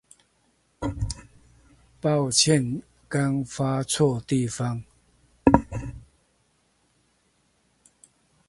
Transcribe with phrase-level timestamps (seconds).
[1.99, 4.83] 抱歉剛發錯地方